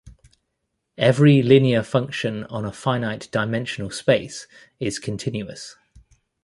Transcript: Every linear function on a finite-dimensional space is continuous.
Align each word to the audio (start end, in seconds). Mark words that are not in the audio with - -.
Every 0.97 1.43
linear 1.43 1.83
function 1.83 2.45
on 2.45 2.65
a 2.65 2.71
finite-dimensional 2.71 3.91
space 3.91 4.47
is 4.79 4.97
continuous. 4.97 5.75